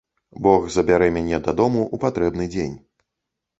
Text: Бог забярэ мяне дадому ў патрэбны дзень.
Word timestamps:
Бог 0.45 0.63
забярэ 0.75 1.09
мяне 1.19 1.37
дадому 1.49 1.85
ў 1.93 2.05
патрэбны 2.07 2.51
дзень. 2.57 2.77